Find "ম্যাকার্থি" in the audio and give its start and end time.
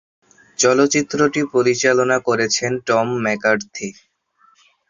3.23-3.89